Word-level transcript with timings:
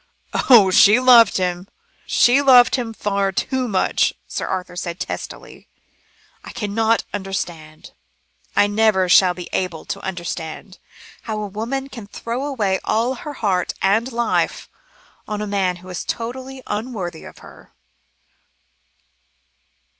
"Oh! 0.49 0.71
she 0.71 0.99
loved 0.99 1.37
him 1.37 1.67
she 2.07 2.41
loved 2.41 2.73
him 2.75 2.91
far 2.91 3.31
too 3.31 3.67
much," 3.67 4.15
Sir 4.27 4.47
Arthur 4.47 4.71
answered 4.73 4.99
testily. 4.99 5.67
"I 6.43 6.51
cannot 6.53 7.03
understand, 7.13 7.91
I 8.55 8.65
never 8.65 9.07
shall 9.07 9.35
be 9.35 9.47
able 9.53 9.85
to 9.85 10.01
understand, 10.01 10.79
how 11.21 11.39
a 11.39 11.45
woman 11.45 11.87
can 11.87 12.07
throw 12.07 12.43
away 12.47 12.79
all 12.83 13.13
her 13.13 13.33
heart 13.33 13.75
and 13.79 14.11
life, 14.11 14.67
on 15.27 15.39
a 15.39 15.45
man 15.45 15.75
who 15.75 15.89
is 15.89 16.03
totally 16.03 16.63
unworthy 16.65 17.23
of 17.23 17.37
her." 17.45 17.71